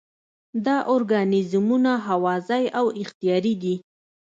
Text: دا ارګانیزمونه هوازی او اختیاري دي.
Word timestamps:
دا 0.65 0.77
ارګانیزمونه 0.93 1.93
هوازی 2.07 2.65
او 2.79 2.85
اختیاري 3.01 3.53
دي. 3.61 3.75